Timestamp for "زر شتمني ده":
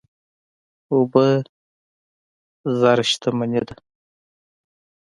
2.79-3.75